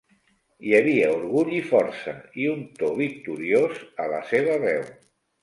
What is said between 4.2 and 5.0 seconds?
seva veu.